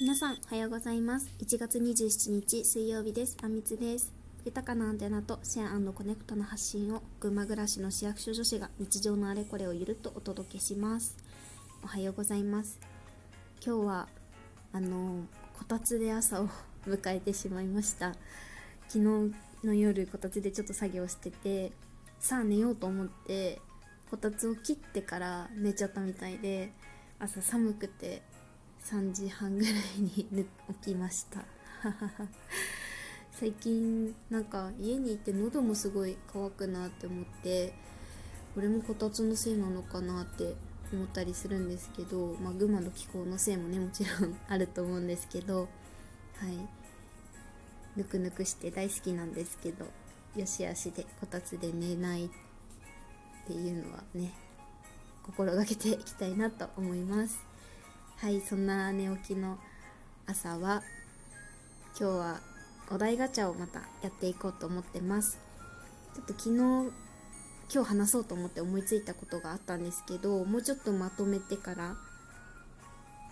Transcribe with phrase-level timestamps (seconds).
[0.00, 1.28] 皆さんおはようございます。
[1.40, 3.36] 1月27日水曜日です。
[3.42, 4.14] あみつです。
[4.46, 11.18] 豊かなアンテナとシェアコネクトの発信を群馬暮らしの市役所女子が日常のあれこれをゆるっとお届けします。
[11.84, 12.80] おはようございます。
[13.62, 14.08] 今日は
[14.72, 15.26] あの
[15.58, 16.48] こたつで朝を
[16.86, 18.14] 迎えてしまいました。
[18.88, 21.72] 昨日の夜こたつでちょっと作業してて
[22.20, 23.60] さあ寝ようと思って
[24.10, 26.72] こたつを切ってから寝ちゃったみたいで
[27.18, 28.22] 朝寒くて
[28.84, 30.46] 3時半ぐらいに起
[30.82, 31.44] きました。
[33.32, 37.72] 最近なんか家にいて喉もすごい乾くなって思って
[38.54, 40.54] これもこたつのせいなのかなって
[40.92, 45.68] 思ったりするんですけど、まあ、群馬の気候のせいもねもちろんあると思うんですけど
[46.36, 46.80] はい。
[47.96, 49.86] ぬくぬくして大好きなんですけど
[50.36, 52.28] よしあしでこたつで寝ないっ
[53.46, 54.32] ていうのはね
[55.22, 57.49] 心がけていきたいなと思います。
[58.20, 59.56] はいそんな寝起きの
[60.26, 60.82] 朝は
[61.98, 62.40] 今日は
[62.90, 65.38] お題ガチャをまたやっていこうと思ってます。
[66.14, 66.92] ちょっと昨日
[67.74, 71.96] 今日話そうと思って思いついたことがあったんですけどもうちょっとまとめてから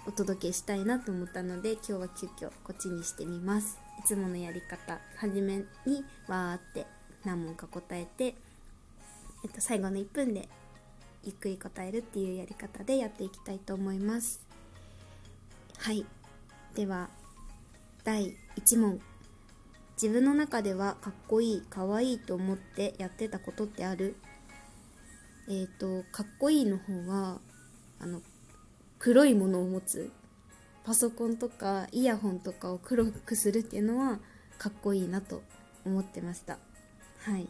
[0.06, 3.78] お届けしたいなと思ったので今日は急遽こっちにしてみます。
[4.02, 6.86] いつものやり方初めにわーって
[7.26, 10.48] 何問か答えて、えっと、最後の1分で
[11.24, 14.47] ゆっくり答えるっていうやり方でやっていきたいと思います。
[15.78, 16.04] はい。
[16.74, 17.08] では
[18.04, 19.00] 第1問。
[20.00, 24.16] 自分の中ではかっこいいかわいいと思ってやってたことってある？
[25.48, 27.38] えっ、ー、とかっこいいの方は
[28.00, 28.20] あの
[28.98, 30.10] 黒いものを持つ。
[30.84, 34.20] パソコンとかイヤホンとかを黒くするっていうのは
[34.56, 35.42] かっこいいなと
[35.84, 36.58] 思ってました。
[37.20, 37.48] はい。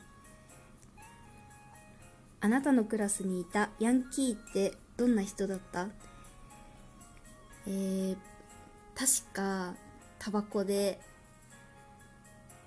[2.41, 5.89] あなたのクラスにいたヤンキーってどんな人だった？
[7.71, 8.17] えー、
[8.95, 9.75] 確か
[10.19, 10.99] タバコで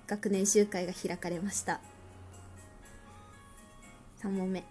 [0.05, 1.81] 学年集会が開かれました。
[4.21, 4.63] 3問目。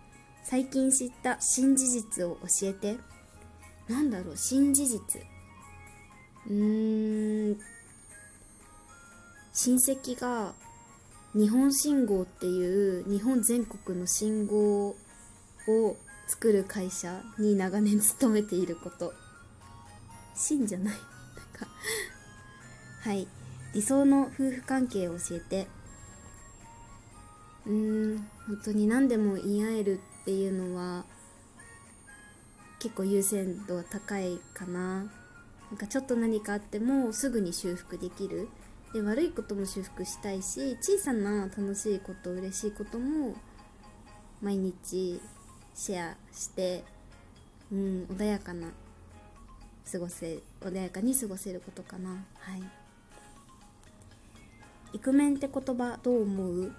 [0.44, 2.96] 最近知った新事実を教えて。
[3.88, 5.00] なんだろう新事実。
[6.48, 7.60] うーん。
[9.52, 10.54] 親戚が
[11.34, 14.97] 日本信号っていう日本全国の信号を
[16.28, 19.12] 作る会社に長年勤めていること。
[20.40, 20.86] 真じゃない。
[20.88, 21.66] なんか
[23.02, 23.28] はい。
[23.72, 25.66] 理想の夫婦関係を教えて。
[27.66, 31.04] うーん本当に何でも言い合えるっていうのは
[32.78, 35.04] 結構優先度は高いかな。
[35.70, 38.48] なんかちょっと何かあってもすぐに修復できる。
[38.92, 43.36] で悪いことも修復したいし小さな楽しいこと嬉しいことも
[44.42, 45.20] 毎日
[45.74, 46.82] シェアして
[47.70, 48.68] うん穏やかな
[49.90, 52.10] 過ごせ穏やかに過ごせることかな。
[52.38, 52.62] はい。
[54.92, 56.72] イクメンって言葉どう思う？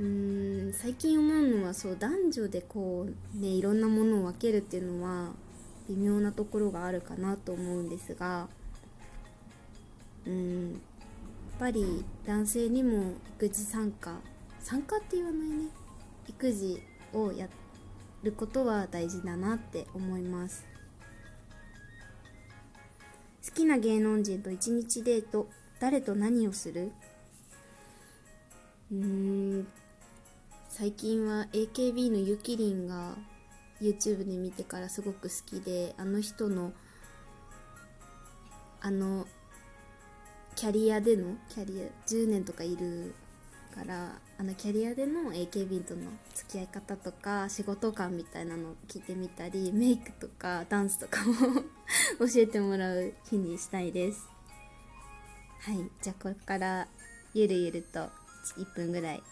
[0.00, 5.32] うん最近思うのはそう男女でこうねいろんなものを分けるっていうのは
[5.88, 8.48] 微妙なところがあるかなと思うんですが。
[10.26, 10.80] うんやっ
[11.58, 14.20] ぱり男性にも育児参加。
[14.60, 15.64] 参加って言わないね。
[16.28, 16.80] 育児
[17.12, 17.48] をや
[18.22, 20.64] ることは大事だなって思います。
[23.58, 25.48] きな芸能人と一日デート
[25.80, 26.92] 誰と何をする？
[28.92, 29.68] うーん。
[30.68, 33.16] 最近は AKB のゆきりんが
[33.80, 36.72] YouTube で見てからすごく好きであの人の
[38.80, 39.26] あの
[40.54, 43.12] キャリアでのキャリア10年とかいる
[43.78, 51.34] からあのキャリアでの AKB との付き合い方とか仕事感みたいなのを聞いてみたりメイクとかダンスとかも
[52.26, 54.26] 教えてもらう日にしたいです。
[55.60, 55.90] はい。
[56.02, 56.88] じゃあこれから
[57.34, 58.08] ゆるゆると
[58.56, 59.22] 1分ぐらい。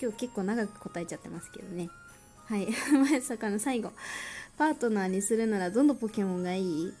[0.00, 1.88] 今日結構長く答えちゃってますけどね。
[2.46, 2.68] はい。
[2.92, 3.92] まさかの最後。
[4.58, 6.92] パートナーにするならどのポケモンがいい？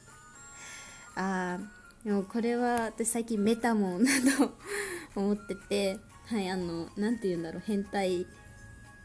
[1.16, 4.54] あーでもこれは私最近メタモンだと
[5.20, 5.98] 思ってて
[6.30, 8.26] はいあの何て言うんだろう変態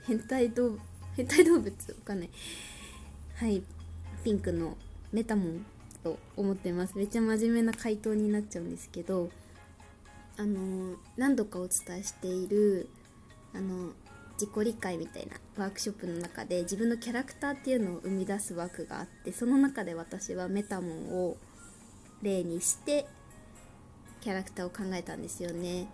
[0.05, 0.77] 変態動
[1.15, 2.29] 変態動物わかんない。
[3.35, 3.63] はい
[4.25, 4.75] ピンクの
[5.13, 5.65] メタモン
[6.03, 6.97] と思ってます。
[6.97, 9.29] めっちゃ真面目な回答になっちゃうんですけど
[10.37, 12.89] あの何度かお伝えしている
[13.53, 13.93] あの
[14.33, 21.37] 自己理解みたいなワークショップの中で自分のキャラクターっていうのを生み出すワークがあってその中で私はメタモンを
[22.21, 23.05] 例にして
[24.19, 25.87] キャラクターを考えたんですよね。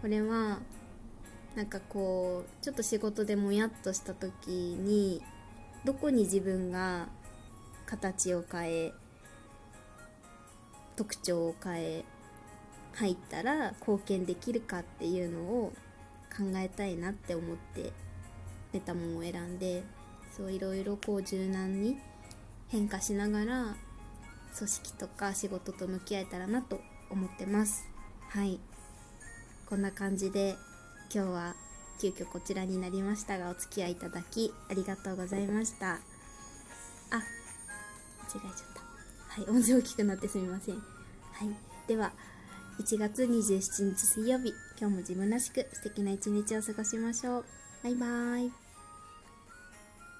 [0.00, 0.58] これは
[1.54, 5.22] なんかこうちょっと仕事でもやっとした時に
[5.84, 7.08] どこに自分が
[7.86, 8.92] 形を変え
[10.96, 12.04] 特徴を変え
[12.94, 15.72] 入ったら貢献できるかっていうのを
[16.36, 17.92] 考えたいなって思って
[18.72, 19.82] メタモンを選んで
[20.36, 21.98] そういろいろこう柔軟に
[22.68, 23.76] 変化しながら
[24.56, 26.80] 組織とか仕事と向き合えたらなと
[27.10, 27.84] 思ってます。
[28.28, 28.60] はい。
[29.70, 30.56] こんな感じで
[31.14, 31.54] 今日は
[32.00, 35.92] 急遽こちらになりましたがお付き合いいただきありがとうございました。
[35.92, 37.22] あ間違え
[38.32, 39.42] ちゃった。
[39.42, 40.74] はい音声大きくなってすみません。
[40.74, 40.82] はい
[41.86, 42.10] では
[42.80, 47.44] 1月27日水曜日今日も自分らしく素敵な一日を過ごしましょう。
[47.84, 48.69] バイバーイ。